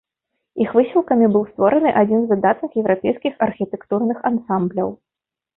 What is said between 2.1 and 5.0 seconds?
з выдатных еўрапейскіх архітэктурных ансамбляў.